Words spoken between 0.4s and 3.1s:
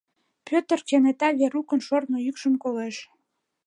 Пӧтыр кенета Верукын шортмо йӱкшым колеш.